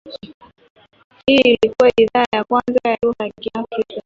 [1.27, 3.95] Hii ilikua idhaa ya kwanza ya lugha ya Kiafrika